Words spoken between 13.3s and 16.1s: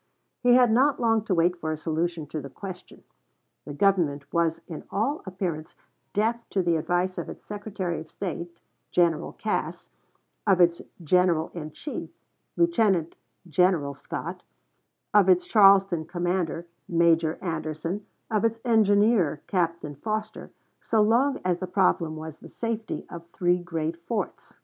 General Scott, of its Charleston